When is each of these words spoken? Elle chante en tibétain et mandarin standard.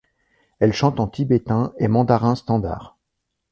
Elle 0.59 0.73
chante 0.73 0.99
en 0.99 1.05
tibétain 1.05 1.73
et 1.77 1.87
mandarin 1.87 2.33
standard. 2.33 2.97